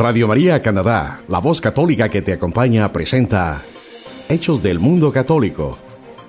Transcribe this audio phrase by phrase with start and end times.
[0.00, 3.60] Radio María Canadá, la voz católica que te acompaña, presenta
[4.30, 5.78] Hechos del Mundo Católico,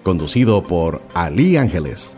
[0.04, 2.18] conducido por Ali Ángeles.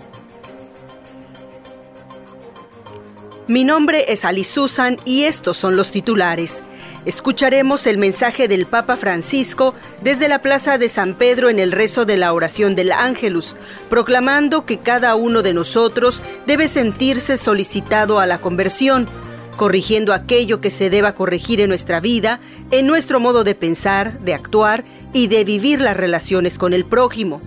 [3.47, 6.63] Mi nombre es Ali Susan y estos son los titulares.
[7.05, 12.05] Escucharemos el mensaje del Papa Francisco desde la Plaza de San Pedro en el rezo
[12.05, 13.55] de la oración del Ángelus,
[13.91, 19.07] proclamando que cada uno de nosotros debe sentirse solicitado a la conversión,
[19.53, 22.39] corrigiendo aquello que se deba corregir en nuestra vida,
[22.71, 27.41] en nuestro modo de pensar, de actuar y de vivir las relaciones con el prójimo.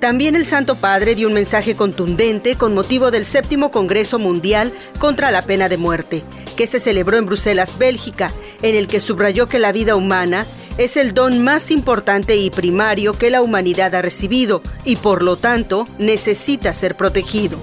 [0.00, 5.30] También el Santo Padre dio un mensaje contundente con motivo del séptimo Congreso Mundial contra
[5.30, 6.22] la Pena de Muerte,
[6.56, 8.32] que se celebró en Bruselas, Bélgica,
[8.62, 10.46] en el que subrayó que la vida humana
[10.78, 15.36] es el don más importante y primario que la humanidad ha recibido y por lo
[15.36, 17.58] tanto necesita ser protegido.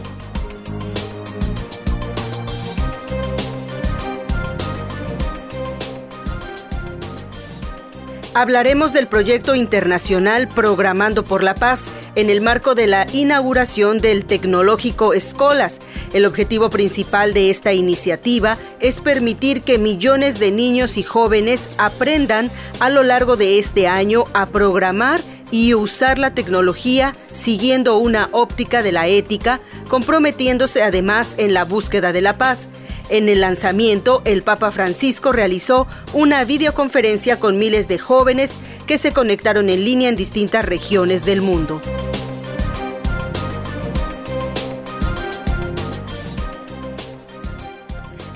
[8.38, 14.25] Hablaremos del proyecto internacional Programando por la Paz en el marco de la inauguración del
[14.25, 15.80] tecnológico Escolas.
[16.14, 22.52] El objetivo principal de esta iniciativa es permitir que millones de niños y jóvenes aprendan
[22.80, 25.19] a lo largo de este año a programar
[25.52, 32.14] y usar la tecnología siguiendo una óptica de la ética, comprometiéndose además en la búsqueda
[32.14, 32.67] de la paz.
[33.09, 38.52] En el lanzamiento, el Papa Francisco realizó una videoconferencia con miles de jóvenes
[38.86, 41.81] que se conectaron en línea en distintas regiones del mundo.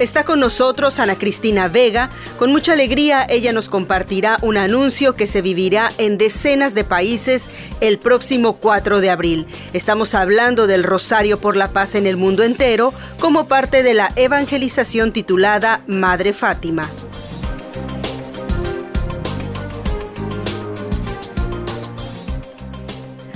[0.01, 2.09] Está con nosotros Ana Cristina Vega.
[2.39, 7.51] Con mucha alegría ella nos compartirá un anuncio que se vivirá en decenas de países
[7.81, 9.45] el próximo 4 de abril.
[9.73, 14.11] Estamos hablando del Rosario por la Paz en el mundo entero como parte de la
[14.15, 16.89] evangelización titulada Madre Fátima.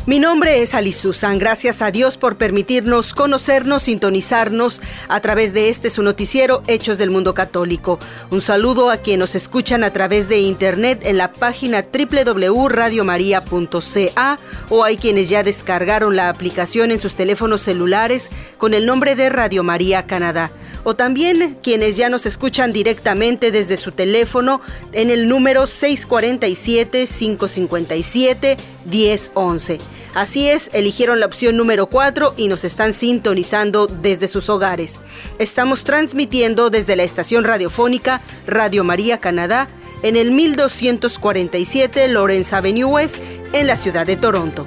[0.07, 1.39] Mi nombre es Ali Susan.
[1.39, 7.09] Gracias a Dios por permitirnos conocernos, sintonizarnos a través de este su noticiero Hechos del
[7.09, 7.97] Mundo Católico.
[8.29, 14.37] Un saludo a quienes nos escuchan a través de internet en la página www.radiomaria.ca
[14.69, 19.29] o hay quienes ya descargaron la aplicación en sus teléfonos celulares con el nombre de
[19.29, 20.51] Radio María Canadá.
[20.83, 28.57] O también quienes ya nos escuchan directamente desde su teléfono en el número 647 557
[28.85, 29.94] 1011.
[30.15, 35.01] Así es, eligieron la opción número 4 y nos están sintonizando desde sus hogares.
[35.39, 39.67] Estamos transmitiendo desde la estación radiofónica Radio María Canadá
[40.03, 43.17] en el 1247 Lawrence Avenue West
[43.51, 44.65] en la ciudad de Toronto.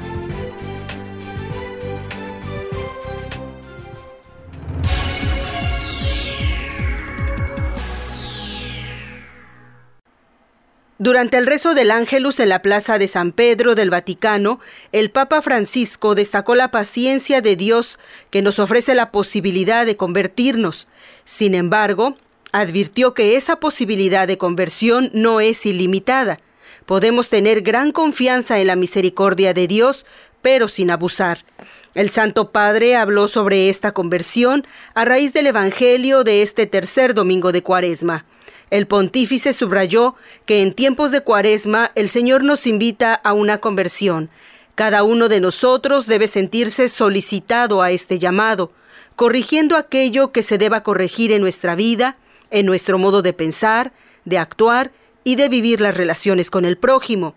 [11.00, 14.58] Durante el rezo del Ángelus en la Plaza de San Pedro del Vaticano,
[14.90, 18.00] el Papa Francisco destacó la paciencia de Dios
[18.30, 20.88] que nos ofrece la posibilidad de convertirnos.
[21.24, 22.16] Sin embargo,
[22.50, 26.40] advirtió que esa posibilidad de conversión no es ilimitada.
[26.84, 30.04] Podemos tener gran confianza en la misericordia de Dios,
[30.42, 31.44] pero sin abusar.
[31.94, 37.52] El Santo Padre habló sobre esta conversión a raíz del Evangelio de este tercer domingo
[37.52, 38.24] de Cuaresma.
[38.70, 40.14] El pontífice subrayó
[40.44, 44.30] que en tiempos de cuaresma el Señor nos invita a una conversión.
[44.74, 48.72] Cada uno de nosotros debe sentirse solicitado a este llamado,
[49.16, 52.16] corrigiendo aquello que se deba corregir en nuestra vida,
[52.50, 53.92] en nuestro modo de pensar,
[54.24, 54.92] de actuar
[55.24, 57.34] y de vivir las relaciones con el prójimo.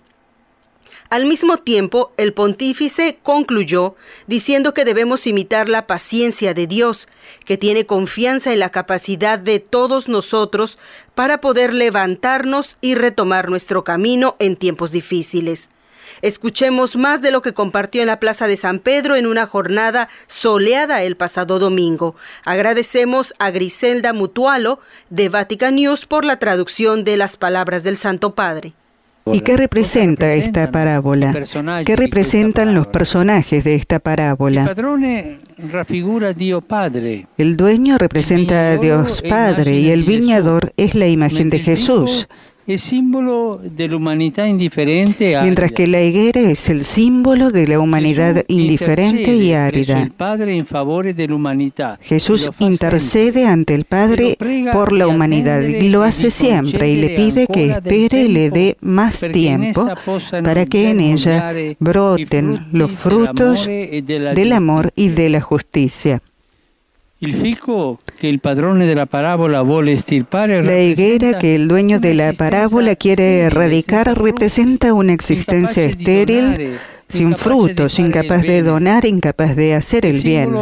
[1.11, 3.95] Al mismo tiempo, el pontífice concluyó
[4.27, 7.09] diciendo que debemos imitar la paciencia de Dios,
[7.43, 10.79] que tiene confianza en la capacidad de todos nosotros
[11.13, 15.69] para poder levantarnos y retomar nuestro camino en tiempos difíciles.
[16.21, 20.07] Escuchemos más de lo que compartió en la Plaza de San Pedro en una jornada
[20.27, 22.15] soleada el pasado domingo.
[22.45, 24.79] Agradecemos a Griselda Mutualo
[25.09, 28.75] de Vatican News por la traducción de las palabras del Santo Padre.
[29.25, 31.33] ¿Y qué representa esta parábola?
[31.85, 34.73] ¿Qué representan los personajes de esta parábola?
[37.37, 42.27] El dueño representa a Dios Padre y el viñador es la imagen de Jesús.
[45.43, 50.09] Mientras que la higuera es el símbolo de la humanidad indiferente y árida.
[52.01, 54.37] Jesús intercede ante el Padre
[54.71, 58.77] por la humanidad y lo hace siempre y le pide que espere y le dé
[58.81, 59.87] más tiempo
[60.43, 66.21] para que en ella broten los frutos del amor y de la justicia.
[70.63, 76.77] La higuera que el dueño de la parábola quiere erradicar representa una existencia estéril
[77.07, 80.53] sin frutos, incapaz de donar, incapaz de hacer el bien.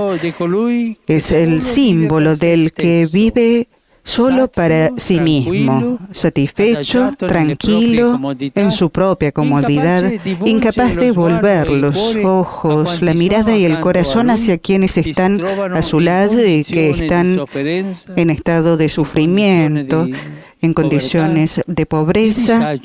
[1.08, 3.68] Es el símbolo del que vive
[4.10, 8.20] solo para sí mismo, satisfecho, tranquilo,
[8.56, 10.12] en su propia comodidad,
[10.46, 15.42] incapaz de volver los ojos, la mirada y el corazón hacia quienes están
[15.74, 17.40] a su lado y que están
[18.16, 20.08] en estado de sufrimiento,
[20.62, 22.76] en condiciones de pobreza,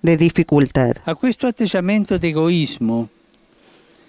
[0.00, 0.96] de dificultad.
[1.04, 3.08] A questo atteggiamento di egoismo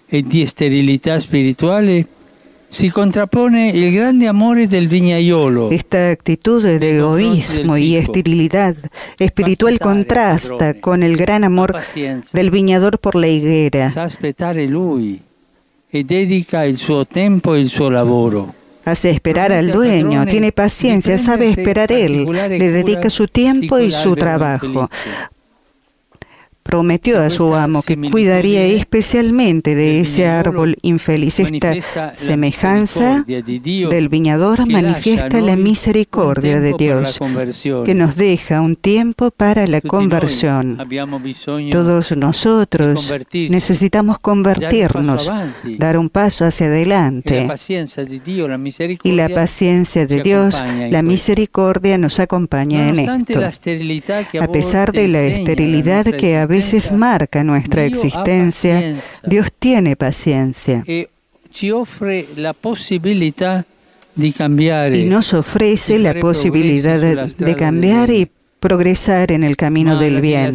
[0.08, 2.08] e di sterilità spirituale
[2.74, 5.70] si contrappone il grande amore del viñaiolo.
[5.70, 8.76] Esta actitud de egoísmo y esterilidad
[9.20, 11.76] espiritual contrasta con el gran amor
[12.34, 13.90] del viñador por la higuera.
[13.92, 15.22] Sa aspettare lui
[15.88, 18.56] e dedica il suo tempo e il suo lavoro.
[18.86, 24.16] Hace esperar al dueño, tiene paciencia, sabe esperar él, le dedica su tiempo y su
[24.16, 24.90] trabajo
[26.74, 31.40] prometió a su amo que cuidaría especialmente de ese árbol infeliz.
[31.40, 37.20] Esta semejanza del viñador manifiesta la misericordia de Dios,
[37.86, 40.80] que nos deja un tiempo para la conversión.
[41.70, 45.32] Todos nosotros necesitamos convertirnos,
[45.78, 47.48] dar un paso hacia adelante.
[49.04, 50.60] Y la paciencia de Dios,
[50.90, 53.40] la misericordia nos acompaña en esto.
[54.42, 58.96] A pesar de la esterilidad que a veces marca nuestra existencia,
[59.26, 60.84] Dios tiene paciencia.
[60.88, 61.08] Y
[65.06, 68.30] nos ofrece la posibilidad de cambiar y
[68.64, 70.52] progresar en el camino del bien.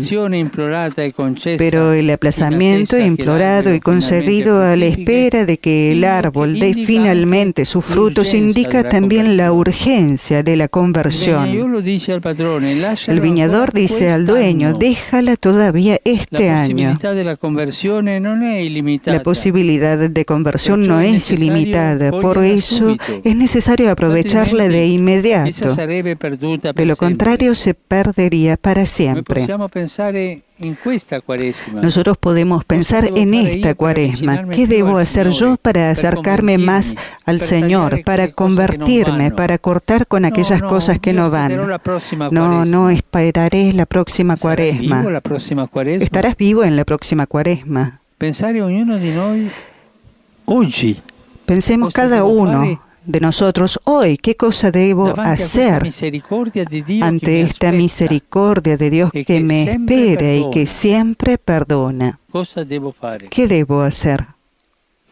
[1.58, 7.66] Pero el aplazamiento implorado y concedido a la espera de que el árbol dé finalmente
[7.66, 11.48] sus frutos indica también la urgencia de la conversión.
[13.06, 16.98] El viñador dice al dueño, déjala todavía este año.
[19.04, 25.74] La posibilidad de conversión no es ilimitada, por eso es necesario aprovecharla de inmediato.
[25.76, 29.46] De lo contrario, se perdería para siempre.
[31.82, 34.48] Nosotros podemos pensar en esta cuaresma.
[34.48, 40.62] ¿Qué debo hacer yo para acercarme más al Señor, para convertirme, para cortar con aquellas
[40.62, 41.56] cosas que no van?
[42.30, 45.04] No, no esperaré la próxima cuaresma.
[46.00, 48.00] Estarás vivo en la próxima cuaresma.
[51.46, 55.82] Pensemos cada uno de nosotros hoy, qué cosa debo hacer
[57.00, 62.20] ante esta misericordia de Dios que me espera y que siempre perdona.
[63.30, 64.37] ¿Qué debo hacer?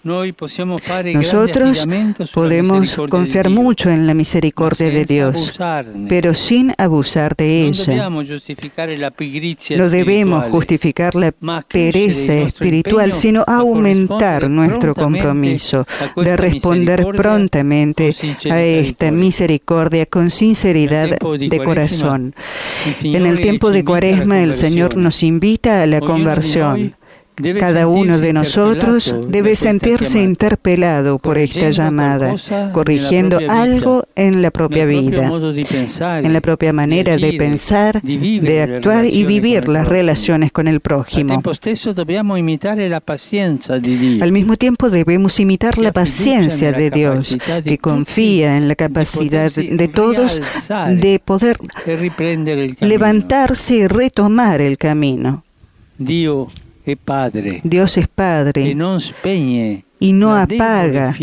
[0.06, 1.86] Nosotros
[2.32, 5.58] podemos confiar mucho en la misericordia de Dios,
[6.08, 8.08] pero sin abusar de ella.
[9.76, 18.14] No debemos justificar la pereza espiritual, sino aumentar nuestro compromiso de responder prontamente
[18.48, 22.34] a esta misericordia con sinceridad de corazón.
[23.02, 26.94] En el tiempo de Cuaresma el Señor nos invita a la conversión.
[27.58, 32.34] Cada uno de nosotros debe sentirse interpelado por esta llamada,
[32.72, 35.30] corrigiendo algo en la propia vida,
[36.22, 41.42] en la propia manera de pensar, de actuar y vivir las relaciones con el prójimo.
[44.22, 49.88] Al mismo tiempo debemos imitar la paciencia de Dios, que confía en la capacidad de
[49.88, 50.40] todos
[50.88, 51.58] de poder
[52.80, 55.44] levantarse y retomar el camino.
[57.64, 58.74] Dios es Padre.
[59.98, 61.14] Y no apaga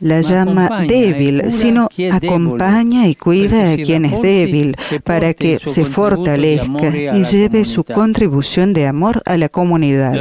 [0.00, 6.88] la llama débil, sino acompaña y cuida a quien es débil para que se fortalezca
[7.14, 10.12] y lleve su contribución de amor a la comunidad.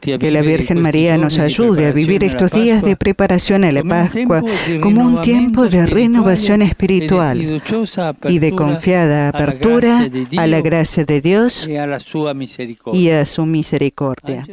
[0.00, 4.42] Que la Virgen María nos ayude a vivir estos días de preparación a la Pascua
[4.80, 7.60] como un tiempo de renovación espiritual
[8.28, 14.46] y de confiada apertura a la gracia de Dios y a su misericordia.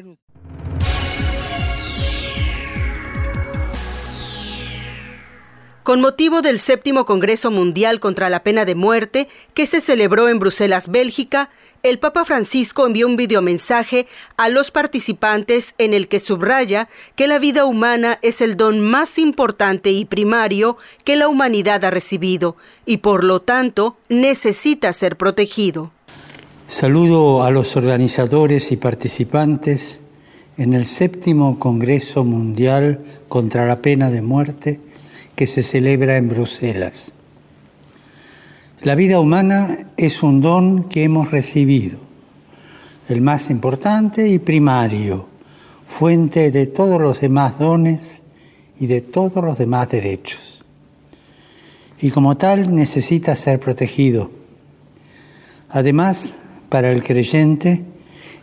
[5.84, 10.38] Con motivo del séptimo Congreso Mundial contra la Pena de Muerte, que se celebró en
[10.38, 11.50] Bruselas, Bélgica,
[11.82, 14.06] el Papa Francisco envió un videomensaje
[14.38, 19.18] a los participantes en el que subraya que la vida humana es el don más
[19.18, 25.90] importante y primario que la humanidad ha recibido y por lo tanto necesita ser protegido.
[26.68, 30.00] Saludo a los organizadores y participantes
[30.58, 34.80] en el séptimo Congreso Mundial contra la Pena de Muerte
[35.36, 37.14] que se celebra en Bruselas.
[38.82, 42.00] La vida humana es un don que hemos recibido,
[43.10, 45.28] el más importante y primario,
[45.88, 48.24] fuente de todos los demás dones
[48.80, 50.64] y de todos los demás derechos.
[52.02, 54.32] Y como tal necesita ser protegido.
[55.70, 56.38] Además,
[56.70, 57.84] para el creyente,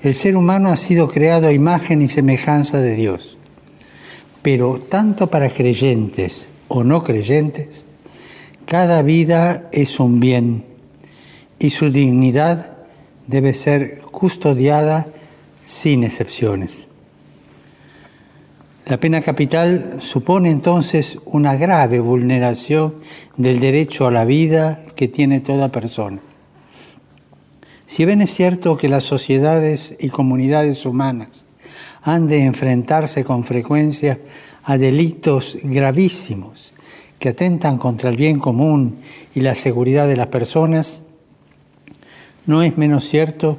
[0.03, 3.37] el ser humano ha sido creado a imagen y semejanza de Dios.
[4.43, 7.87] Pero tanto para creyentes o no creyentes,
[8.67, 10.65] cada vida es un bien
[11.59, 12.77] y su dignidad
[13.27, 15.09] debe ser custodiada
[15.63, 16.87] sin excepciones.
[18.87, 22.95] La pena capital supone entonces una grave vulneración
[23.37, 26.21] del derecho a la vida que tiene toda persona.
[27.85, 31.47] Si bien es cierto que las sociedades y comunidades humanas
[32.03, 34.21] han de enfrentarse con frecuencia
[34.69, 36.75] a delitos gravísimos
[37.19, 38.99] que atentan contra el bien común
[39.35, 41.01] y la seguridad de las personas,
[42.45, 43.57] no es menos cierto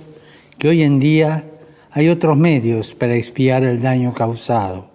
[0.60, 1.46] que hoy en día
[1.90, 4.92] hay otros medios para expiar el daño causado.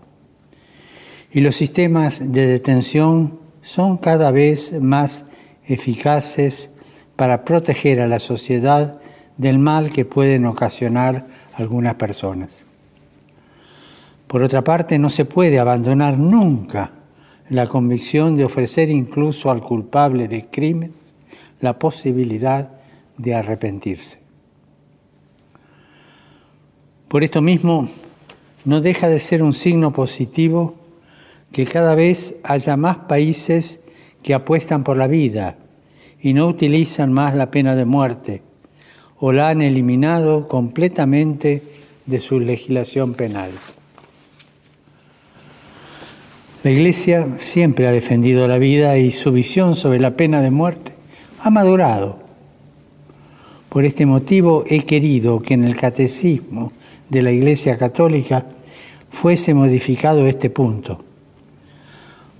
[1.32, 5.24] Y los sistemas de detención son cada vez más
[5.66, 6.70] eficaces
[7.16, 9.00] para proteger a la sociedad
[9.36, 12.62] del mal que pueden ocasionar algunas personas.
[14.34, 16.90] Por otra parte, no se puede abandonar nunca
[17.50, 21.14] la convicción de ofrecer incluso al culpable de crímenes
[21.60, 22.72] la posibilidad
[23.16, 24.18] de arrepentirse.
[27.06, 27.88] Por esto mismo,
[28.64, 30.74] no deja de ser un signo positivo
[31.52, 33.78] que cada vez haya más países
[34.24, 35.58] que apuestan por la vida
[36.20, 38.42] y no utilizan más la pena de muerte
[39.16, 41.62] o la han eliminado completamente
[42.04, 43.52] de su legislación penal.
[46.64, 50.94] La Iglesia siempre ha defendido la vida y su visión sobre la pena de muerte
[51.42, 52.16] ha madurado.
[53.68, 56.72] Por este motivo he querido que en el catecismo
[57.10, 58.46] de la Iglesia Católica
[59.10, 61.04] fuese modificado este punto.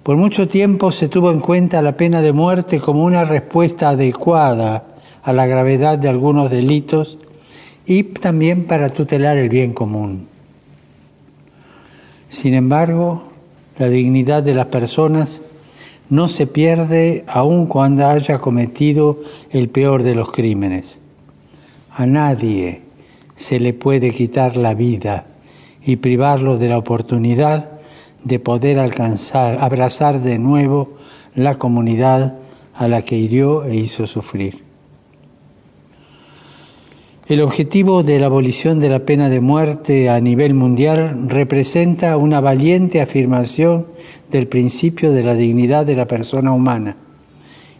[0.02, 4.86] Por mucho tiempo se tuvo en cuenta la pena de muerte como una respuesta adecuada
[5.22, 7.18] a la gravedad de algunos delitos
[7.84, 10.28] y también para tutelar el bien común.
[12.30, 13.33] Sin embargo,
[13.78, 15.42] la dignidad de las personas
[16.10, 20.98] no se pierde aun cuando haya cometido el peor de los crímenes.
[21.90, 22.82] A nadie
[23.34, 25.26] se le puede quitar la vida
[25.84, 27.70] y privarlo de la oportunidad
[28.22, 30.94] de poder alcanzar, abrazar de nuevo
[31.34, 32.34] la comunidad
[32.74, 34.63] a la que hirió e hizo sufrir.
[37.26, 42.42] El objetivo de la abolición de la pena de muerte a nivel mundial representa una
[42.42, 43.86] valiente afirmación
[44.30, 46.98] del principio de la dignidad de la persona humana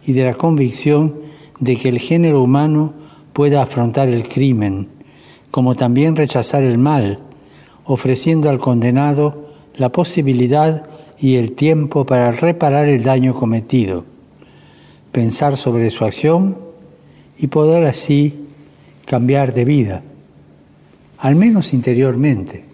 [0.07, 1.17] y de la convicción
[1.61, 2.95] de que el género humano
[3.35, 4.89] pueda afrontar el crimen,
[5.51, 7.19] como también rechazar el mal,
[7.85, 10.87] ofreciendo al condenado la posibilidad
[11.19, 14.07] y el tiempo para reparar el daño cometido,
[15.13, 16.57] pensar sobre su acción
[17.37, 18.44] y poder así
[19.07, 20.03] cambiar de vida,
[21.19, 22.65] al menos interiormente.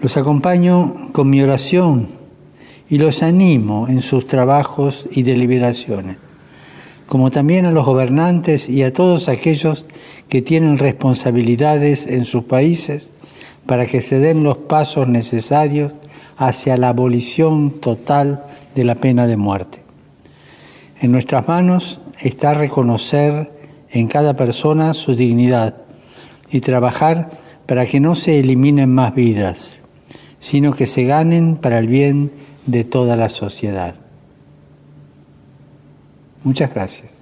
[0.00, 2.08] Los acompaño con mi oración
[2.88, 6.16] y los animo en sus trabajos y deliberaciones,
[7.06, 9.86] como también a los gobernantes y a todos aquellos
[10.28, 13.12] que tienen responsabilidades en sus países
[13.66, 15.92] para que se den los pasos necesarios
[16.36, 19.82] hacia la abolición total de la pena de muerte.
[21.00, 23.52] En nuestras manos está reconocer
[23.90, 25.74] en cada persona su dignidad
[26.50, 27.30] y trabajar
[27.66, 29.78] para que no se eliminen más vidas,
[30.38, 32.32] sino que se ganen para el bien
[32.66, 33.94] de toda la sociedad.
[36.44, 37.17] Muchas gracias.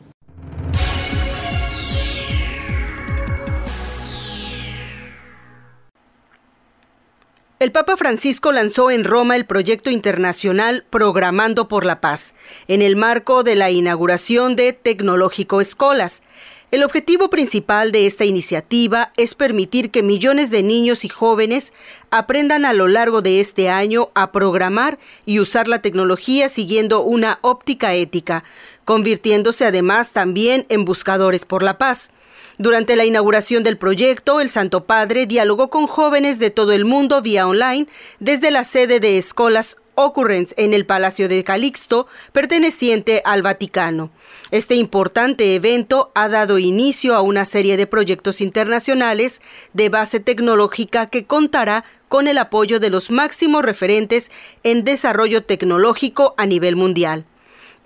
[7.58, 12.34] El Papa Francisco lanzó en Roma el proyecto internacional Programando por la Paz,
[12.68, 16.22] en el marco de la inauguración de Tecnológico Escolas.
[16.70, 21.72] El objetivo principal de esta iniciativa es permitir que millones de niños y jóvenes
[22.10, 27.38] aprendan a lo largo de este año a programar y usar la tecnología siguiendo una
[27.40, 28.44] óptica ética,
[28.84, 32.10] convirtiéndose además también en buscadores por la paz.
[32.58, 37.20] Durante la inauguración del proyecto, el Santo Padre dialogó con jóvenes de todo el mundo
[37.20, 37.86] vía online
[38.18, 44.10] desde la sede de Escolas Occurrence en el Palacio de Calixto, perteneciente al Vaticano.
[44.50, 49.42] Este importante evento ha dado inicio a una serie de proyectos internacionales
[49.74, 54.30] de base tecnológica que contará con el apoyo de los máximos referentes
[54.62, 57.24] en desarrollo tecnológico a nivel mundial.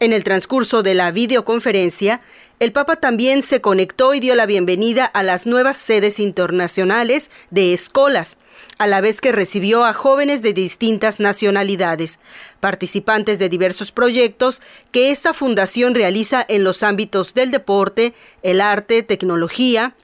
[0.00, 2.23] En el transcurso de la videoconferencia,
[2.61, 7.73] el Papa también se conectó y dio la bienvenida a las nuevas sedes internacionales de
[7.73, 8.37] escolas,
[8.76, 12.19] a la vez que recibió a jóvenes de distintas nacionalidades,
[12.61, 14.61] participantes de diversos proyectos
[14.93, 18.12] que esta fundación realiza en los ámbitos del deporte,
[18.43, 19.95] el arte, tecnología,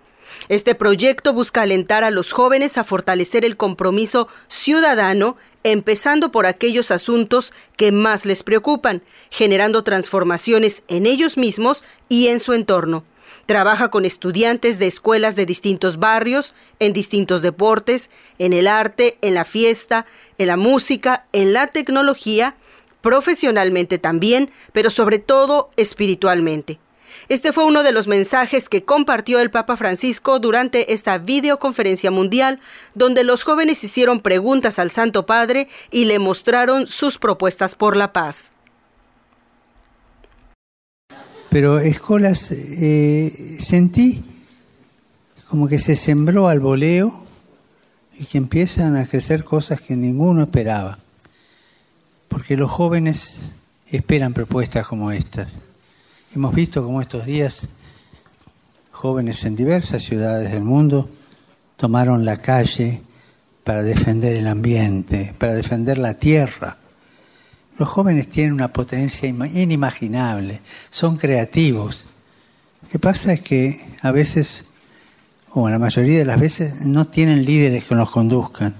[0.48, 6.90] Este proyecto busca alentar a los jóvenes a fortalecer el compromiso ciudadano, empezando por aquellos
[6.90, 13.04] asuntos que más les preocupan, generando transformaciones en ellos mismos y en su entorno.
[13.46, 19.34] Trabaja con estudiantes de escuelas de distintos barrios, en distintos deportes, en el arte, en
[19.34, 20.06] la fiesta,
[20.38, 22.56] en la música, en la tecnología,
[23.04, 26.78] profesionalmente también, pero sobre todo espiritualmente.
[27.28, 32.60] Este fue uno de los mensajes que compartió el Papa Francisco durante esta videoconferencia mundial,
[32.94, 38.14] donde los jóvenes hicieron preguntas al Santo Padre y le mostraron sus propuestas por la
[38.14, 38.50] paz.
[41.50, 44.24] Pero Escolas, eh, sentí
[45.46, 47.22] como que se sembró al voleo
[48.18, 51.03] y que empiezan a crecer cosas que ninguno esperaba.
[52.34, 53.50] Porque los jóvenes
[53.86, 55.52] esperan propuestas como estas.
[56.34, 57.68] Hemos visto cómo estos días
[58.90, 61.08] jóvenes en diversas ciudades del mundo
[61.76, 63.02] tomaron la calle
[63.62, 66.76] para defender el ambiente, para defender la tierra.
[67.78, 70.60] Los jóvenes tienen una potencia inimaginable,
[70.90, 72.06] son creativos.
[72.82, 74.64] Lo que pasa es que a veces,
[75.52, 78.74] o la mayoría de las veces, no tienen líderes que los conduzcan,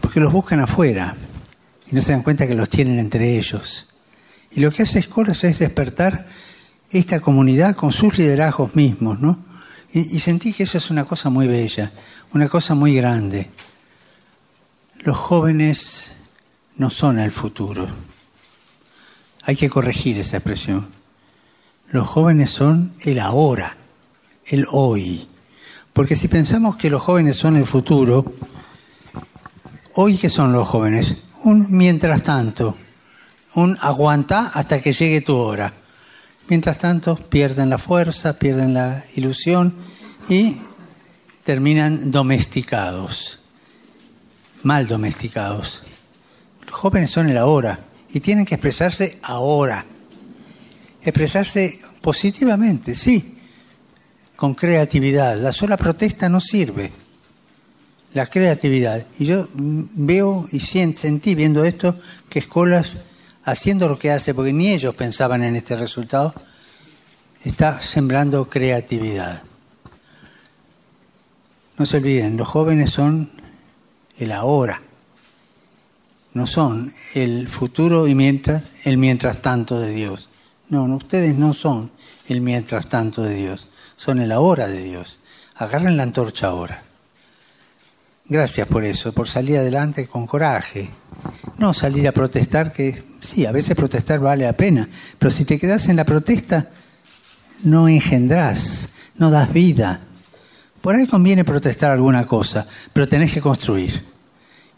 [0.00, 1.14] porque los buscan afuera
[1.92, 3.86] y no se dan cuenta que los tienen entre ellos.
[4.50, 6.26] Y lo que hace Escolas es despertar
[6.90, 9.38] esta comunidad con sus liderazgos mismos, ¿no?
[9.92, 11.92] Y, sentí que eso es una cosa muy bella,
[12.32, 13.50] una cosa muy grande.
[15.00, 16.14] Los jóvenes
[16.78, 17.88] no son el futuro.
[19.42, 20.88] Hay que corregir esa expresión.
[21.90, 23.76] Los jóvenes son el ahora,
[24.46, 25.28] el hoy.
[25.92, 28.32] Porque si pensamos que los jóvenes son el futuro,
[29.94, 32.76] hoy que son los jóvenes, un mientras tanto,
[33.54, 35.72] un aguanta hasta que llegue tu hora.
[36.48, 39.74] Mientras tanto, pierden la fuerza, pierden la ilusión
[40.28, 40.56] y
[41.44, 43.40] terminan domesticados,
[44.62, 45.82] mal domesticados.
[46.66, 47.78] Los jóvenes son el ahora
[48.12, 49.84] y tienen que expresarse ahora.
[51.02, 53.38] Expresarse positivamente, sí,
[54.36, 55.38] con creatividad.
[55.38, 56.92] La sola protesta no sirve.
[58.14, 59.06] La creatividad.
[59.18, 61.96] Y yo veo y sentí viendo esto
[62.28, 62.98] que Escolas
[63.44, 66.34] haciendo lo que hace, porque ni ellos pensaban en este resultado,
[67.44, 69.42] está sembrando creatividad.
[71.78, 73.30] No se olviden, los jóvenes son
[74.18, 74.82] el ahora,
[76.34, 80.28] no son el futuro y mientras, el mientras tanto de Dios.
[80.68, 81.90] No, no, ustedes no son
[82.28, 85.18] el mientras tanto de Dios, son el ahora de Dios.
[85.56, 86.82] Agarren la antorcha ahora.
[88.32, 90.88] Gracias por eso, por salir adelante con coraje.
[91.58, 95.58] No salir a protestar, que sí, a veces protestar vale la pena, pero si te
[95.58, 96.70] quedas en la protesta,
[97.62, 100.00] no engendrás, no das vida.
[100.80, 104.02] Por ahí conviene protestar alguna cosa, pero tenés que construir.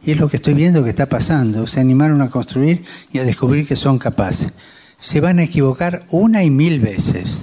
[0.02, 1.68] Y es lo que estoy viendo que está pasando.
[1.68, 4.52] Se animaron a construir y a descubrir que son capaces.
[4.98, 7.42] Se van a equivocar una y mil veces,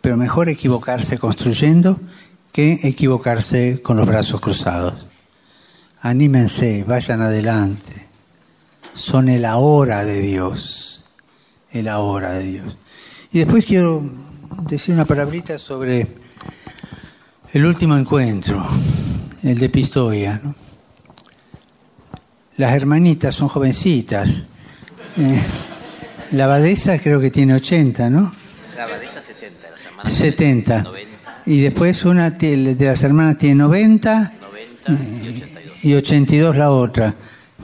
[0.00, 2.00] pero mejor equivocarse construyendo
[2.50, 5.06] que equivocarse con los brazos cruzados
[6.08, 8.06] anímense, vayan adelante.
[8.94, 11.02] Son el ahora de Dios,
[11.72, 12.78] el ahora de Dios.
[13.32, 14.02] Y después quiero
[14.68, 16.06] decir una palabrita sobre
[17.52, 18.66] el último encuentro,
[19.42, 20.40] el de Pistoia.
[22.56, 24.42] Las hermanitas son jovencitas.
[25.18, 25.42] Eh,
[26.32, 28.32] la abadesa creo que tiene 80, ¿no?
[28.76, 30.82] La abadesa 70, las hermanas 70.
[30.82, 31.42] 90.
[31.46, 34.32] Y después una de las hermanas tiene 90.
[34.88, 35.55] 90 y 80
[35.86, 37.14] y 82 la otra,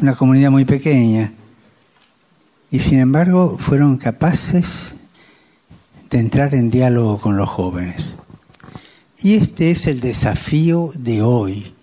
[0.00, 1.32] una comunidad muy pequeña.
[2.70, 4.94] Y sin embargo fueron capaces
[6.08, 8.14] de entrar en diálogo con los jóvenes.
[9.20, 11.74] Y este es el desafío de hoy,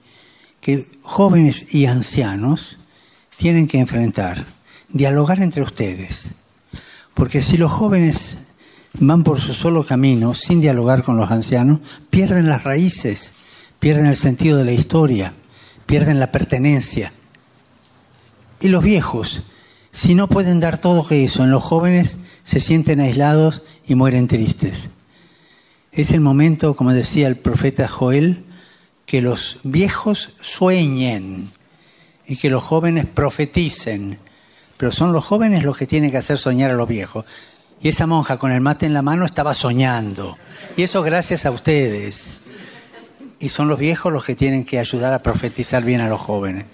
[0.61, 2.77] que jóvenes y ancianos
[3.35, 4.45] tienen que enfrentar,
[4.87, 6.35] dialogar entre ustedes.
[7.15, 8.37] Porque si los jóvenes
[8.93, 13.35] van por su solo camino sin dialogar con los ancianos, pierden las raíces,
[13.79, 15.33] pierden el sentido de la historia,
[15.89, 17.11] pierden la pertenencia.
[18.61, 19.41] Y los viejos,
[19.91, 24.89] si no pueden dar todo eso en los jóvenes, se sienten aislados y mueren tristes.
[25.91, 28.45] Es el momento, como decía el profeta Joel,
[29.07, 31.49] que los viejos sueñen
[32.27, 34.19] y que los jóvenes profeticen.
[34.77, 37.25] Pero son los jóvenes los que tienen que hacer soñar a los viejos.
[37.81, 40.37] Y esa monja con el mate en la mano estaba soñando.
[40.77, 42.29] Y eso gracias a ustedes.
[43.39, 46.65] Y son los viejos los que tienen que ayudar a profetizar bien a los jóvenes.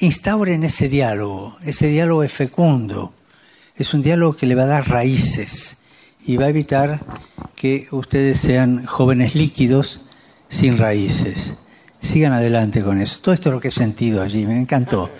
[0.00, 1.56] Instauren ese diálogo.
[1.64, 3.12] Ese diálogo es fecundo.
[3.76, 5.78] Es un diálogo que le va a dar raíces
[6.24, 7.00] y va a evitar
[7.56, 10.02] que ustedes sean jóvenes líquidos
[10.48, 11.56] sin raíces.
[12.00, 13.18] Sigan adelante con eso.
[13.20, 15.10] Todo esto es lo que he sentido allí, me encantó.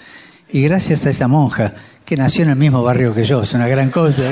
[0.50, 3.68] Y gracias a esa monja que nació en el mismo barrio que yo, es una
[3.68, 4.22] gran cosa.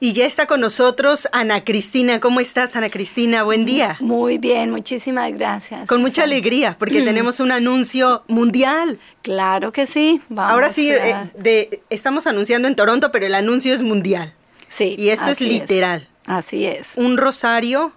[0.00, 2.20] Y ya está con nosotros Ana Cristina.
[2.20, 3.42] ¿Cómo estás, Ana Cristina?
[3.42, 3.96] Buen día.
[4.00, 5.88] Muy bien, muchísimas gracias.
[5.88, 7.04] Con mucha alegría, porque mm.
[7.04, 8.98] tenemos un anuncio mundial.
[9.22, 10.20] Claro que sí.
[10.36, 14.34] Ahora sí, eh, estamos anunciando en Toronto, pero el anuncio es mundial.
[14.68, 14.96] Sí.
[14.98, 16.08] Y esto es literal.
[16.26, 16.94] Así es.
[16.96, 17.92] Un rosario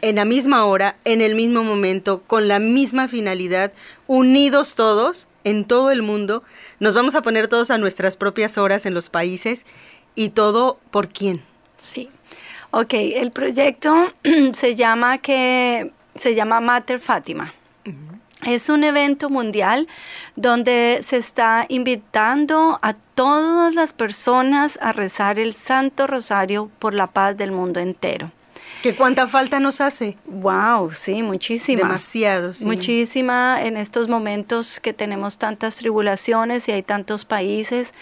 [0.00, 3.72] en la misma hora, en el mismo momento, con la misma finalidad,
[4.06, 6.42] unidos todos en todo el mundo.
[6.78, 9.66] Nos vamos a poner todos a nuestras propias horas en los países
[10.14, 11.42] y todo por quién.
[11.76, 12.10] Sí.
[12.70, 14.12] Ok, el proyecto
[14.52, 17.54] se llama que se llama Mater Fátima.
[18.46, 19.86] Es un evento mundial
[20.34, 27.08] donde se está invitando a todas las personas a rezar el Santo Rosario por la
[27.08, 28.30] paz del mundo entero.
[28.82, 30.16] ¿Qué cuánta falta nos hace?
[30.24, 31.82] Wow, sí, muchísima.
[31.82, 32.64] Demasiado, sí.
[32.64, 37.92] Muchísima en estos momentos que tenemos tantas tribulaciones y hay tantos países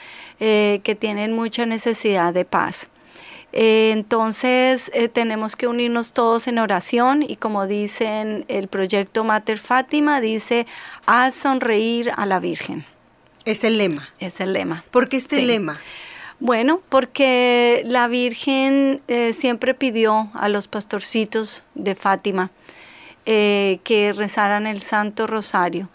[0.40, 2.90] eh, que tienen mucha necesidad de paz.
[3.52, 9.58] Eh, entonces eh, tenemos que unirnos todos en oración y como dicen el proyecto Mater
[9.58, 10.66] Fátima, dice,
[11.06, 12.84] haz sonreír a la Virgen.
[13.46, 14.10] Es el lema.
[14.20, 14.84] Es el lema.
[14.90, 15.80] ¿Por qué este lema?
[16.40, 22.50] Bueno, porque la Virgen eh, siempre pidió a los pastorcitos de Fátima
[23.24, 25.90] que rezaran el Santo Rosario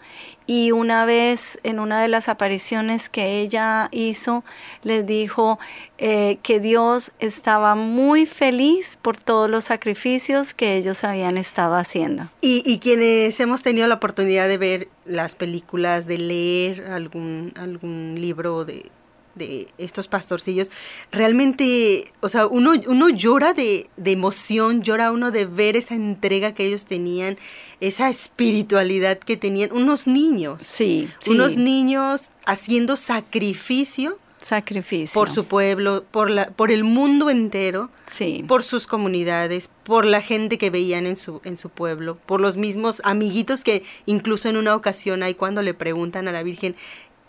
[0.46, 4.44] y una vez en una de las apariciones que ella hizo,
[4.82, 5.58] les dijo
[5.98, 12.30] eh, que Dios estaba muy feliz por todos los sacrificios que ellos habían estado haciendo.
[12.40, 18.14] Y, y quienes hemos tenido la oportunidad de ver las películas, de leer algún, algún
[18.18, 18.90] libro de,
[19.34, 20.70] de estos pastorcillos,
[21.10, 26.54] realmente, o sea, uno, uno llora de, de, emoción, llora uno de ver esa entrega
[26.54, 27.36] que ellos tenían,
[27.80, 30.62] esa espiritualidad que tenían, unos niños.
[30.62, 31.08] Sí.
[31.26, 34.18] Unos niños haciendo sacrificio.
[34.40, 35.18] Sacrificio.
[35.18, 38.44] Por su pueblo, por, la, por el mundo entero, sí.
[38.46, 42.58] por sus comunidades, por la gente que veían en su, en su pueblo, por los
[42.58, 46.76] mismos amiguitos que incluso en una ocasión hay cuando le preguntan a la Virgen,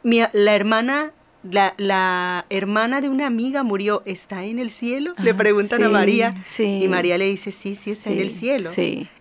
[0.03, 1.13] mi, la hermana
[1.51, 5.13] la, la, hermana de una amiga murió, ¿está en el cielo?
[5.17, 6.35] le ah, preguntan a María.
[6.57, 8.71] Y María le dice, sí, sí, está en el cielo.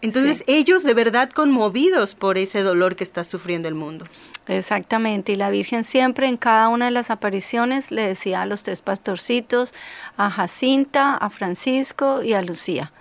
[0.00, 4.06] Entonces ellos de verdad conmovidos por ese dolor que está sufriendo el mundo.
[4.46, 8.62] Exactamente, y la Virgen siempre en cada una de las apariciones le decía a los
[8.62, 9.72] tres pastorcitos,
[10.16, 12.92] a Jacinta, a Francisco y a Lucía,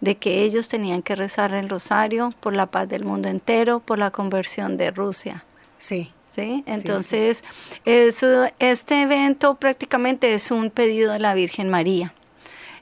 [0.00, 3.98] de que ellos tenían que rezar el rosario por la paz del mundo entero, por
[3.98, 5.44] la conversión de Rusia.
[5.78, 6.12] Sí.
[6.34, 6.64] ¿Sí?
[6.66, 7.44] Entonces,
[7.84, 12.12] este evento prácticamente es un pedido de la Virgen María.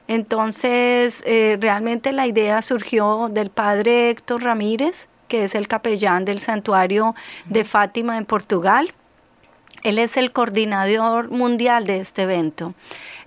[0.08, 6.40] Entonces, eh, realmente la idea surgió del padre Héctor Ramírez, que es el capellán del
[6.40, 8.92] santuario de Fátima en Portugal.
[9.84, 12.74] Él es el coordinador mundial de este evento.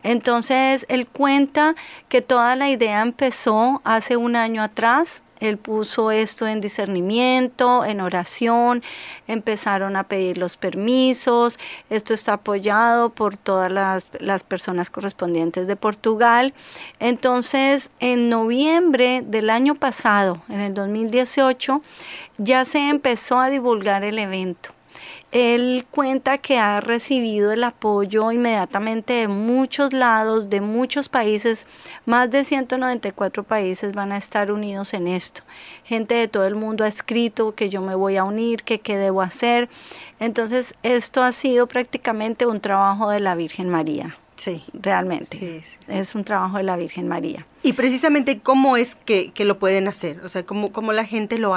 [0.04, 1.76] Entonces, él cuenta
[2.10, 8.02] que toda la idea empezó hace un año atrás él puso esto en discernimiento, en
[8.02, 8.82] oración,
[9.28, 15.76] empezaron a pedir los permisos, esto está apoyado por todas las, las personas correspondientes de
[15.76, 16.54] Portugal.
[17.00, 21.82] Entonces, en noviembre del año pasado, en el 2018,
[22.38, 24.72] ya se empezó a divulgar el evento.
[25.32, 31.66] Él cuenta que ha recibido el apoyo inmediatamente de muchos lados, de muchos países.
[32.06, 35.42] Más de 194 países van a estar unidos en esto.
[35.84, 38.98] Gente de todo el mundo ha escrito que yo me voy a unir, que qué
[38.98, 39.70] debo hacer.
[40.20, 44.18] Entonces, esto ha sido prácticamente un trabajo de la Virgen María.
[44.36, 44.64] Sí.
[44.74, 45.64] Realmente.
[45.88, 47.46] es un trabajo de la Virgen María.
[47.62, 50.22] Y precisamente, ¿cómo es que, lo pueden hacer?
[50.24, 51.56] O sea, ¿cómo, cómo la gente lo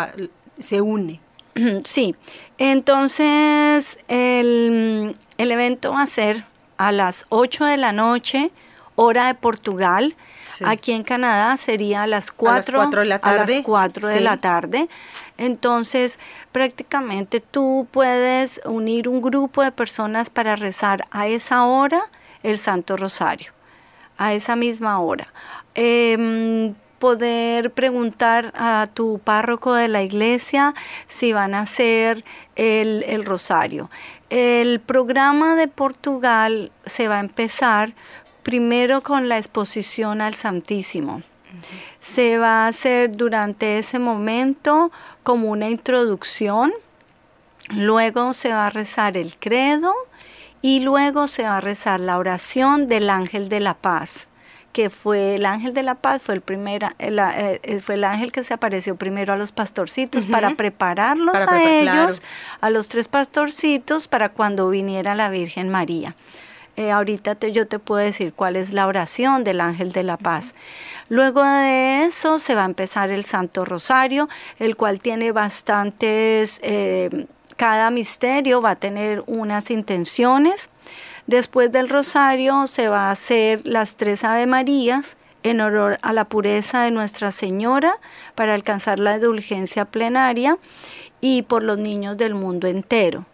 [0.58, 1.20] se une?
[1.84, 2.14] Sí.
[2.58, 6.44] Entonces, el, el evento va a ser
[6.76, 8.50] a las 8 de la noche,
[8.94, 10.14] hora de Portugal.
[10.64, 13.62] Aquí en Canadá sería a las 4, de la tarde.
[14.14, 14.88] de la tarde.
[15.38, 16.18] Entonces,
[16.52, 22.04] prácticamente tú puedes unir un grupo de personas para rezar a esa hora
[22.42, 23.52] el Santo Rosario,
[24.16, 25.26] a esa misma hora.
[25.74, 26.74] Em,
[27.06, 30.74] poder preguntar a tu párroco de la iglesia
[31.06, 32.24] si van a hacer
[32.56, 33.92] el, el rosario.
[34.28, 37.94] El programa de Portugal se va a empezar
[38.42, 41.22] primero con la exposición al Santísimo.
[42.00, 44.90] Se va a hacer durante ese momento
[45.22, 46.72] como una introducción,
[47.70, 49.94] luego se va a rezar el credo
[50.60, 54.26] y luego se va a rezar la oración del ángel de la paz
[54.76, 58.30] que fue el ángel de la paz, fue el, primer, eh, eh, fue el ángel
[58.30, 62.20] que se apareció primero a los pastorcitos para prepararlos a ellos,
[62.60, 66.14] a los tres pastorcitos, para cuando viniera la Virgen María.
[66.76, 70.18] Eh, ahorita te, yo te puedo decir cuál es la oración del ángel de la
[70.18, 70.54] paz.
[71.08, 76.60] Luego de eso se va a empezar el Santo Rosario, el cual tiene bastantes,
[77.56, 80.68] cada misterio va a tener unas intenciones.
[81.26, 86.24] Después del rosario se va a hacer las tres Ave Marías en honor a la
[86.24, 87.98] pureza de Nuestra Señora
[88.34, 90.58] para alcanzar la indulgencia plenaria
[91.20, 93.26] y por los niños del mundo entero.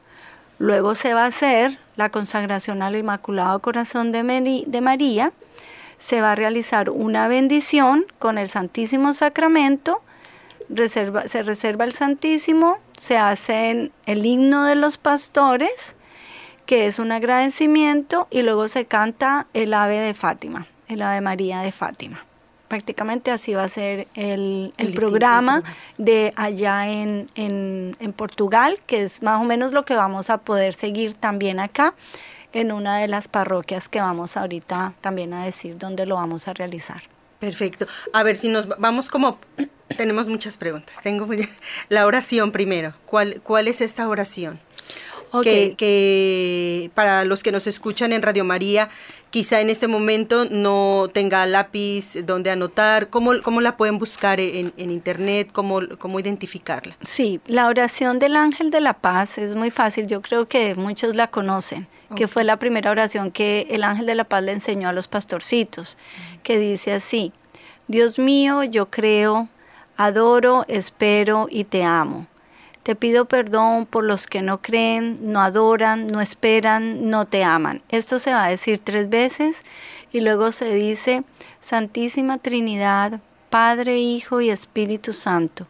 [0.59, 5.33] Luego se va a hacer la consagración al Inmaculado Corazón de, de María,
[5.99, 10.03] se va a realizar una bendición con el Santísimo Sacramento,
[10.87, 15.95] se reserva el Santísimo, se hace el himno de los pastores,
[16.73, 21.61] que es un agradecimiento, y luego se canta el ave de Fátima, el ave María
[21.61, 22.25] de Fátima.
[22.69, 25.65] Prácticamente así va a ser el, programa
[25.99, 30.73] de allá en, en, Portugal, que es más o menos lo que vamos a poder
[30.73, 31.93] seguir también acá
[32.55, 36.55] en una de las parroquias que vamos ahorita también a decir dónde lo vamos a
[36.55, 37.03] realizar.
[37.39, 37.87] Perfecto.
[38.15, 39.39] A ver si nos vamos como
[39.99, 41.03] tenemos muchas preguntas.
[41.03, 41.29] Tengo
[41.91, 42.95] la oración primero.
[43.05, 44.59] ¿Cuál cuál es esta oración?
[45.43, 48.91] Que, para los que nos escuchan en Radio María,
[49.31, 54.73] quizá en este momento no tenga lápiz donde anotar, ¿cómo, cómo la pueden buscar en,
[54.77, 55.49] Internet?
[55.53, 56.97] ¿Cómo, ¿Cómo identificarla?
[57.01, 61.17] Sí, la oración del ángel de la paz es muy fácil, yo creo que muchos
[61.17, 64.91] la conocen, que fue la primera oración que el ángel de la paz le enseñó
[64.91, 65.97] a los pastorcitos,
[66.43, 67.33] que dice así,
[67.89, 69.49] Dios mío, yo creo,
[69.97, 72.27] adoro, espero y te amo.
[72.83, 77.81] Te pido perdón por los que no creen, no adoran, no esperan, no te aman.
[77.89, 79.63] Esto se va a decir tres veces
[80.11, 81.23] y luego se dice,
[81.61, 85.69] Santísima Trinidad, Padre, Hijo y Espíritu Santo.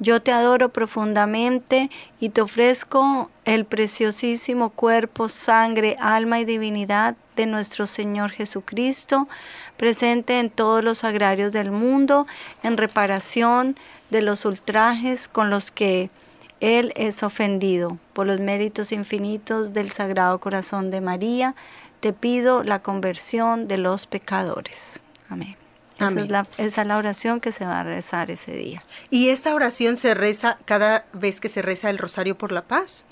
[0.00, 7.46] Yo te adoro profundamente y te ofrezco el preciosísimo cuerpo, sangre, alma y divinidad de
[7.46, 9.28] nuestro Señor Jesucristo,
[9.76, 12.26] presente en todos los agrarios del mundo,
[12.62, 13.76] en reparación
[14.10, 16.10] de los ultrajes con los que
[16.60, 21.54] él es ofendido por los méritos infinitos del Sagrado Corazón de María.
[22.00, 25.00] Te pido la conversión de los pecadores.
[25.28, 25.56] Amén.
[25.96, 28.84] Esa, Es la, esa, es la, oración que se va a rezar ese día.
[29.10, 33.04] ¿Y esta oración se reza cada vez que se reza el Rosario por la Paz?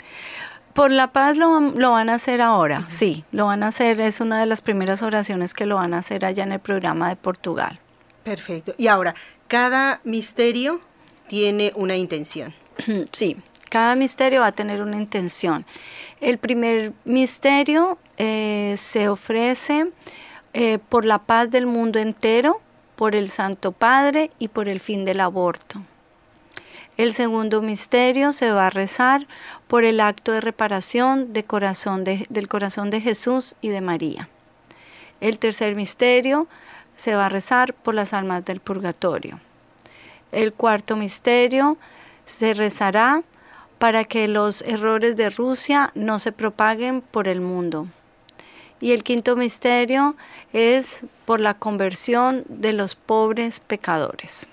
[0.72, 4.20] Por la paz lo, lo van a hacer ahora, sí, lo van a hacer, es
[4.20, 7.16] una de las primeras oraciones que lo van a hacer allá en el programa de
[7.16, 7.80] Portugal.
[8.22, 8.74] Perfecto.
[8.78, 9.14] Y ahora,
[9.48, 10.80] cada misterio
[11.26, 12.54] tiene una intención.
[13.12, 13.36] Sí,
[13.70, 15.66] cada misterio va a tener una intención.
[16.20, 19.90] El primer misterio eh, se ofrece
[20.54, 22.60] eh, por la paz del mundo entero,
[22.96, 25.82] por el Santo Padre y por el fin del aborto.
[26.96, 29.28] El segundo misterio se va a rezar
[29.68, 32.02] por el acto de reparación del corazón
[32.90, 34.28] de Jesús y de María.
[35.20, 36.48] El tercer misterio
[36.96, 39.38] se va a rezar por las almas del purgatorio.
[40.32, 41.78] El cuarto misterio
[42.28, 43.22] se rezará
[43.78, 47.88] para que los errores de Rusia no se propaguen por el mundo.
[48.80, 50.16] Y el quinto misterio
[50.52, 54.48] es por la conversión de los pobres pecadores.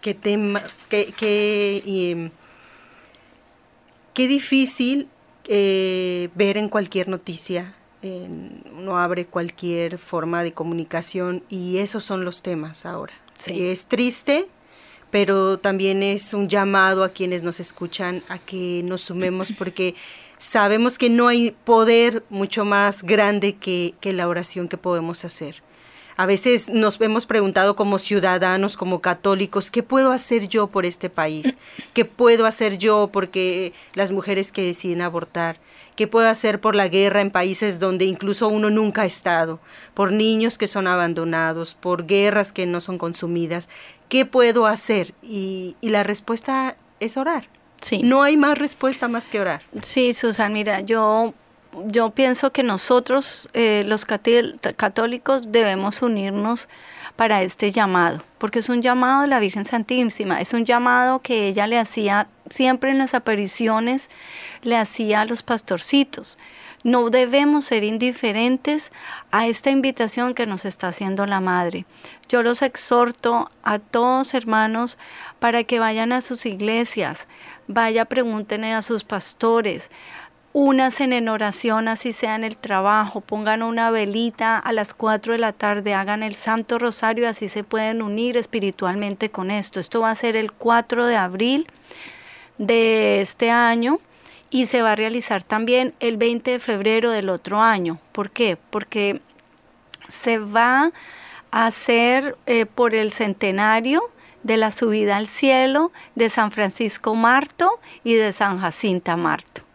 [0.00, 2.30] Qué temas, qué, qué,
[4.14, 5.08] qué difícil
[5.44, 7.74] eh, ver en cualquier noticia.
[8.02, 13.14] uno abre cualquier forma de comunicación y esos son los temas ahora.
[13.46, 14.48] Es triste,
[15.10, 19.94] pero también es un llamado a quienes nos escuchan a que nos sumemos porque
[20.38, 25.62] sabemos que no hay poder mucho más grande que, que la oración que podemos hacer.
[26.16, 31.08] A veces nos hemos preguntado como ciudadanos, como católicos, ¿qué puedo hacer yo por este
[31.08, 31.56] país?
[31.94, 35.58] ¿Qué puedo hacer yo porque las mujeres que deciden abortar?
[35.96, 39.60] ¿Qué puedo hacer por la guerra en países donde incluso uno nunca ha estado?
[39.94, 43.68] Por niños que son abandonados, por guerras que no son consumidas.
[44.08, 45.14] ¿Qué puedo hacer?
[45.22, 47.48] Y, la respuesta es orar.
[47.80, 48.02] Sí.
[48.02, 49.62] No hay más respuesta más que orar.
[49.82, 51.34] Sí, Susan, mira, yo
[51.86, 56.68] yo pienso que nosotros, eh, los católicos, debemos unirnos
[57.20, 61.48] para este llamado, porque es un llamado de la Virgen Santísima, es un llamado que
[61.48, 64.08] ella le hacía siempre en las apariciones,
[64.62, 66.38] le hacía a los pastorcitos.
[66.82, 68.90] No debemos ser indiferentes
[69.32, 71.84] a esta invitación que nos está haciendo la Madre.
[72.30, 74.96] Yo los exhorto a todos hermanos
[75.40, 77.28] para que vayan a sus iglesias,
[77.66, 79.90] vaya pregunten a sus pastores,
[80.52, 85.38] únanse en oración, así sea en el trabajo, pongan una velita a las 4 de
[85.38, 89.78] la tarde, hagan el Santo Rosario, así se pueden unir espiritualmente con esto.
[89.78, 91.66] Esto va a ser el 4 de abril
[92.58, 93.98] de este año
[94.50, 97.98] y se va a realizar también el 20 de febrero del otro año.
[98.10, 98.58] ¿Por qué?
[98.70, 99.20] Porque
[100.08, 100.90] se va
[101.52, 104.02] a hacer eh, por el centenario
[104.42, 109.69] de la subida al cielo de San Francisco Marto y de San Jacinta Marto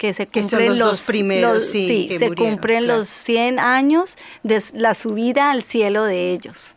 [0.00, 5.62] que se cumplen los, primeros, sí, se cumplen los 100 años de la subida al
[5.62, 6.74] cielo de ellos.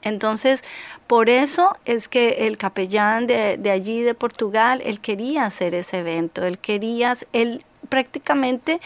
[0.00, 0.64] Entonces,
[1.06, 5.98] por eso es que el capellán de, de, allí de Portugal, él quería hacer ese
[5.98, 8.80] evento, él quería, él prácticamente,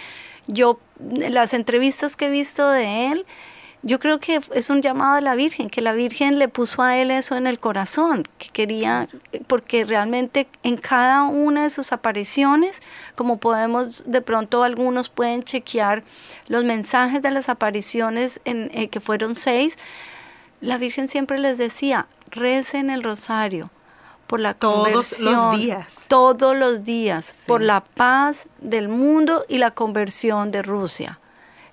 [0.49, 3.25] yo, las entrevistas que he visto de él,
[3.87, 6.97] yo creo que es un llamado a la Virgen, que la Virgen le puso a
[6.97, 9.09] él eso en el corazón, que quería,
[9.47, 12.83] porque realmente en cada una de sus apariciones,
[13.15, 16.03] como podemos, de pronto algunos pueden chequear
[16.49, 19.79] los mensajes de las apariciones, en, eh, que fueron seis,
[20.61, 23.71] la Virgen siempre les decía, recen el rosario
[24.27, 26.07] por la todos los días.
[26.09, 31.21] Todos los días por la paz del mundo y la conversión de Rusia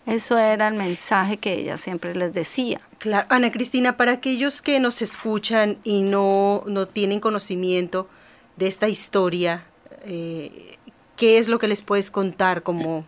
[0.06, 2.82] eso era el mensaje que ella siempre les decía.
[3.00, 8.10] Claro, Ana Cristina, para aquellos que nos escuchan y no, no tienen conocimiento
[8.58, 9.66] de esta historia,
[10.06, 10.78] eh,
[11.16, 13.06] ¿qué es lo que les puedes contar como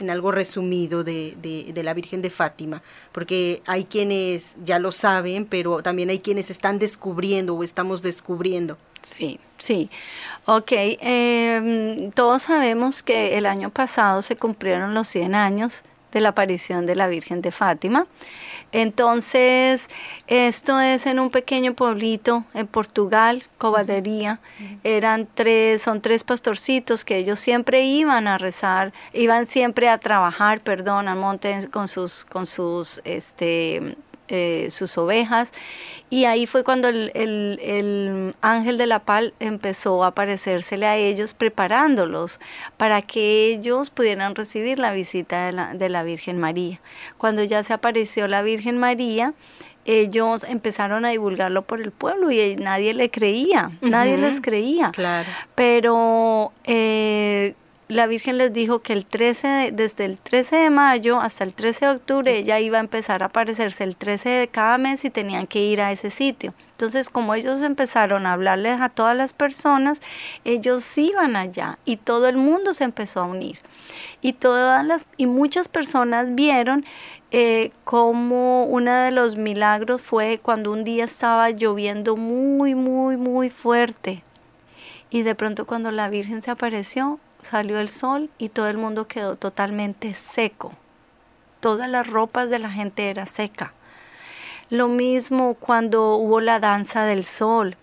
[0.00, 2.82] en algo resumido de, de, la Virgen de Fátima?
[3.12, 8.76] Porque hay quienes ya lo saben, pero también hay quienes están descubriendo o estamos descubriendo.
[9.02, 9.90] Sí, sí.
[10.46, 15.82] Ok, em, todos sabemos que el año pasado se cumplieron los 100 años
[16.14, 18.06] de la aparición de la Virgen de Fátima.
[18.72, 19.88] Entonces,
[20.26, 24.40] esto es en un pequeño pueblito en Portugal, Cobadería.
[24.82, 30.60] Eran tres, son tres pastorcitos que ellos siempre iban a rezar, iban siempre a trabajar,
[30.60, 33.96] perdón, al monte con sus, con sus, este,
[34.28, 35.52] eh, sus ovejas
[36.10, 42.38] y ahí fue cuando el, ángel de la pal empezó a aparecérsele a ellos preparándolos
[42.76, 46.80] para que ellos pudieran recibir la visita de la, de la Virgen María.
[47.18, 49.34] Cuando ya se apareció la Virgen María,
[49.84, 54.90] ellos empezaron a divulgarlo por el pueblo y nadie le creía, nadie les creía.
[54.90, 55.28] Claro.
[55.54, 57.54] Pero eh,
[57.88, 61.84] la Virgen les dijo que el 13 desde el 13 de mayo hasta el 13
[61.84, 65.46] de octubre ella iba a empezar a aparecerse el 13 de cada mes y tenían
[65.46, 66.54] que ir a ese sitio.
[66.72, 70.00] Entonces, como ellos empezaron a hablarles a todas las personas,
[70.44, 73.60] ellos iban allá y todo el mundo se empezó a unir.
[74.22, 76.84] Y todas las y muchas personas vieron
[77.30, 83.50] eh, como uno de los milagros fue cuando un día estaba lloviendo muy, muy, muy
[83.50, 84.24] fuerte.
[85.10, 89.06] Y de pronto cuando la Virgen se apareció, salió el sol y todo el mundo
[89.06, 90.72] quedó totalmente seco.
[91.60, 93.72] Todas las ropas de la gente era seca.
[94.70, 97.76] Lo mismo cuando hubo la danza del sol.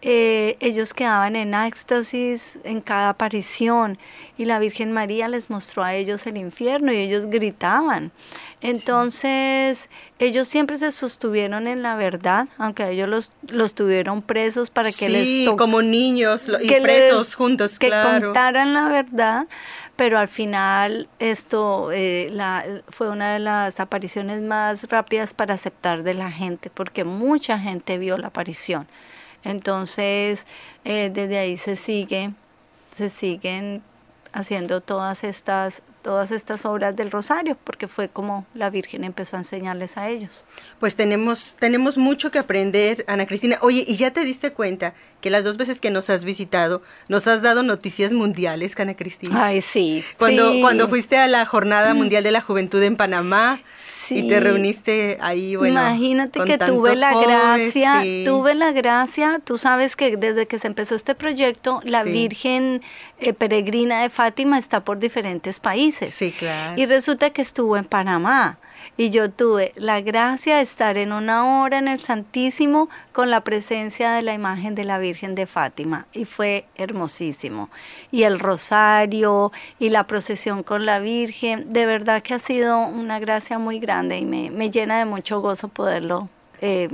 [0.00, 3.98] Eh, ellos quedaban en éxtasis en cada aparición
[4.36, 8.12] y la Virgen María les mostró a ellos el infierno y ellos gritaban.
[8.60, 9.88] Entonces,
[10.20, 15.08] ellos siempre se sostuvieron en la verdad, aunque ellos los, los tuvieron presos para que
[15.08, 15.48] les...
[15.56, 19.46] como niños y presos juntos, que contaran la verdad,
[19.96, 26.04] pero al final esto eh, la, fue una de las apariciones más rápidas para aceptar
[26.04, 28.86] de la gente, porque mucha gente vio la aparición.
[29.48, 30.46] Entonces,
[30.84, 32.32] eh, desde ahí se sigue,
[32.96, 33.82] se siguen
[34.32, 39.40] haciendo todas estas todas estas obras del rosario, porque fue como la Virgen empezó a
[39.40, 40.44] enseñarles a ellos.
[40.80, 43.58] Pues tenemos, tenemos mucho que aprender, Ana Cristina.
[43.60, 47.26] Oye, ¿y ya te diste cuenta que las dos veces que nos has visitado, nos
[47.26, 49.44] has dado noticias mundiales, Ana Cristina?
[49.44, 50.02] Ay, sí.
[50.18, 51.98] Cuando, cuando fuiste a la Jornada mm.
[51.98, 53.60] Mundial de la Juventud en Panamá,
[54.10, 55.80] Y te reuniste ahí, bueno.
[55.80, 60.94] Imagínate que tuve la gracia, tuve la gracia, tú sabes que desde que se empezó
[60.94, 62.82] este proyecto, la Virgen
[63.18, 66.12] eh, Peregrina de Fátima está por diferentes países.
[66.12, 66.80] Sí, claro.
[66.80, 68.58] Y resulta que estuvo en Panamá
[68.96, 73.42] y yo tuve la gracia de estar en una hora en el Santísimo con la
[73.42, 77.70] presencia de la imagen de la Virgen de Fátima y fue hermosísimo.
[78.10, 83.18] Y el rosario y la procesión con la Virgen, de verdad que ha sido una
[83.18, 86.28] gracia muy grande y me, llena de mucho gozo poderlo
[86.60, 86.88] eh,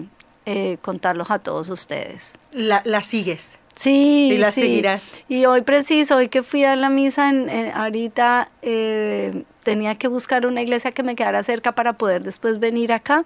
[0.47, 2.35] eh, contarlos a todos ustedes.
[2.53, 3.59] La, la sigues.
[3.75, 5.25] Sí, y la seguirás.
[5.29, 10.47] Y hoy preciso, hoy que fui a la misa, en, ahorita eh, tenía que buscar
[10.47, 13.25] una iglesia que me quedara cerca para poder después venir acá.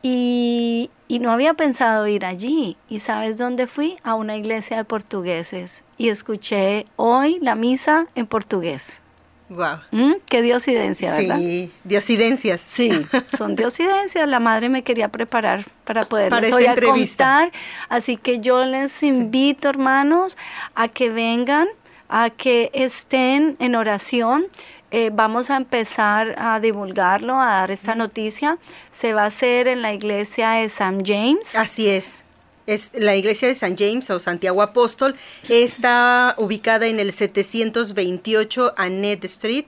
[0.00, 2.76] Y, y, no había pensado ir allí.
[2.88, 3.96] ¿Y sabes dónde fui?
[4.04, 5.82] A una iglesia de portugueses.
[5.96, 9.02] Y escuché hoy la misa en portugués.
[9.48, 9.78] Wow.
[9.92, 10.12] ¿Mm?
[10.26, 11.38] Qué diosidencia, ¿verdad?
[11.38, 12.60] Sí, diosidencias.
[12.60, 12.90] Sí,
[13.36, 14.28] son diosidencias.
[14.28, 17.50] La madre me quería preparar para poder para hoy a contar.
[17.88, 20.36] Así que yo les invito, hermanos,
[20.74, 21.68] a que vengan,
[22.08, 24.46] a que estén en oración.
[24.90, 28.58] Eh, vamos a empezar a divulgarlo, a dar esta noticia.
[28.90, 31.02] Se va a hacer en la iglesia de St.
[31.04, 31.54] James.
[31.54, 32.24] Así es
[32.68, 35.16] es la iglesia de San James o Santiago Apóstol,
[35.48, 39.64] está ubicada en el 728 Annette Street,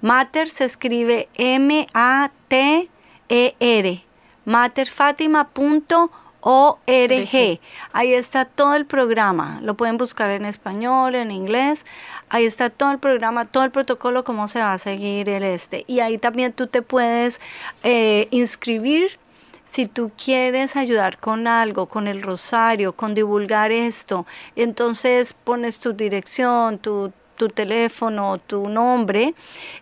[0.00, 1.92] Mater se escribe M-A-T-E-R.
[4.44, 7.60] materfatima.org ORG.
[7.92, 9.60] Ahí está todo el programa.
[9.62, 11.86] Lo pueden buscar en español, en inglés.
[12.28, 15.84] Ahí está todo el programa, todo el protocolo, cómo se va a seguir el este.
[15.86, 17.40] Y ahí también tú te puedes
[17.82, 19.18] eh, inscribir
[19.66, 24.24] si tú quieres ayudar con algo, con el rosario, con divulgar esto,
[24.54, 29.34] entonces pones tu dirección, tu tu teléfono, tu nombre,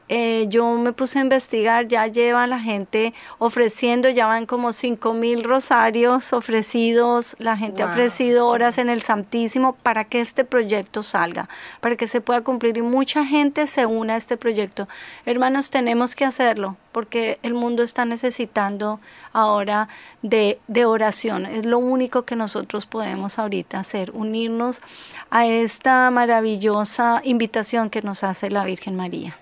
[0.08, 5.14] eh, yo me puse a investigar, ya lleva la gente ofreciendo, ya van como cinco
[5.14, 11.02] mil rosarios ofrecidos, la gente ha ofrecido horas en el Santísimo para que este proyecto
[11.02, 11.48] salga,
[11.80, 12.76] para que se pueda cumplir.
[12.76, 14.88] Y mucha gente se una a este proyecto.
[15.24, 19.00] Hermanos, tenemos que hacerlo porque el mundo está necesitando
[19.32, 19.88] ahora
[20.22, 21.44] de, de oración.
[21.44, 24.80] Es lo único que nosotros podemos ahorita hacer, unirnos
[25.28, 29.36] a esta maravillosa invitación que nos hace la Virgen María.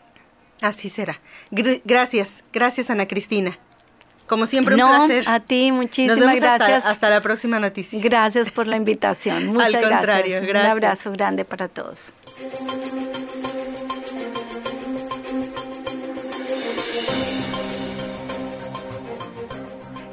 [0.62, 1.20] Así será.
[1.50, 3.58] gracias, gracias Ana Cristina.
[4.26, 5.24] Como siempre, un placer.
[5.28, 6.86] A ti, muchísimas gracias.
[6.86, 8.00] Hasta, la próxima noticia.
[8.02, 9.46] Gracias por la invitación.
[9.52, 10.64] Muchas Al contrario, gracias.
[10.64, 12.14] Un abrazo grande para todos.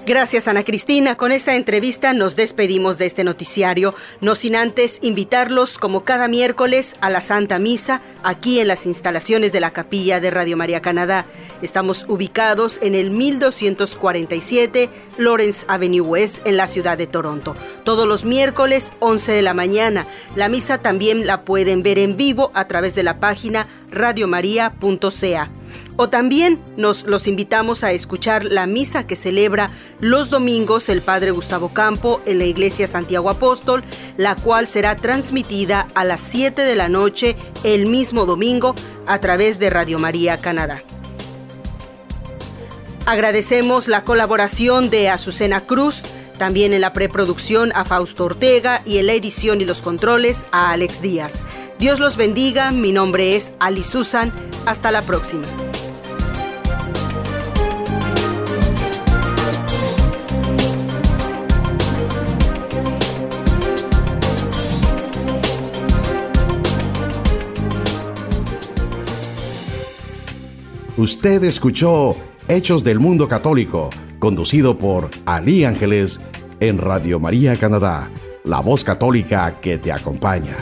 [0.09, 1.17] Gracias Ana Cristina.
[1.17, 6.95] Con esta entrevista nos despedimos de este noticiario, no sin antes invitarlos como cada miércoles
[6.99, 11.27] a la Santa Misa aquí en las instalaciones de la capilla de Radio María Canadá.
[11.61, 14.89] Estamos ubicados en el 1247
[15.19, 17.55] Lawrence Avenue West en la ciudad de Toronto.
[17.83, 20.07] Todos los miércoles 11 de la mañana.
[20.35, 25.58] La misa también la pueden ver en vivo a través de la página radiomaria.ca.
[25.95, 31.31] O también nos los invitamos a escuchar la misa que celebra los domingos el Padre
[31.31, 33.83] Gustavo Campo en la Iglesia Santiago Apóstol,
[34.17, 38.75] la cual será transmitida a las 7 de la noche el mismo domingo
[39.07, 40.83] a través de Radio María Canadá.
[43.05, 46.03] Agradecemos la colaboración de Azucena Cruz,
[46.39, 50.71] también en la preproducción a Fausto Ortega y en la edición y los controles a
[50.71, 51.43] Alex Díaz.
[51.77, 54.33] Dios los bendiga, mi nombre es Ali Susan,
[54.65, 55.45] hasta la próxima.
[70.99, 72.17] Usted escuchó
[72.49, 73.89] Hechos del Mundo Católico,
[74.19, 76.19] conducido por Ali Ángeles
[76.59, 78.09] en Radio María Canadá,
[78.43, 80.57] la voz católica que te acompaña.